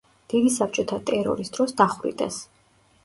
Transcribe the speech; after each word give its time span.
დიდი 0.33 0.53
საბჭოთა 0.55 0.99
ტერორის 1.09 1.53
დროს 1.59 1.77
დახვრიტეს. 1.83 2.41